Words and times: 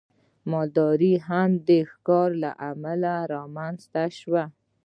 مالداري 0.51 1.13
هم 1.27 1.51
د 1.67 1.69
ښکار 1.91 2.29
له 2.43 2.51
امله 2.69 3.13
رامنځته 3.33 4.03
شوه. 4.19 4.43